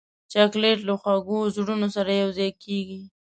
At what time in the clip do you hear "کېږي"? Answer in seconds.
2.63-2.99